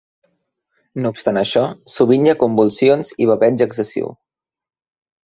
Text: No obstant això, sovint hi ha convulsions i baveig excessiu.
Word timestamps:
No 1.01 1.11
obstant 1.15 1.39
això, 1.41 1.61
sovint 1.95 2.25
hi 2.27 2.31
ha 2.33 2.37
convulsions 2.45 3.13
i 3.25 3.29
baveig 3.33 3.63
excessiu. 3.67 4.11